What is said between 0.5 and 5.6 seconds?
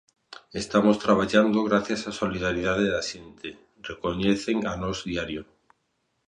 "Estamos traballando grazas á solidariedade da xente", recoñecen a Nós Diario.